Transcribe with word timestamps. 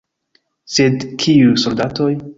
Sed 0.77 1.05
kiuj 1.25 1.55
soldatoj? 1.65 2.13